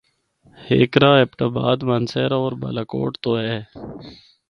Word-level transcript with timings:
ہک 0.67 0.91
راہ 1.01 1.17
ایبٹ 1.19 1.39
آباد، 1.49 1.77
مانسہرہ 1.89 2.37
ہور 2.41 2.53
بالاکوٹ 2.61 3.11
تو 3.23 3.29
اے۔ 3.41 3.57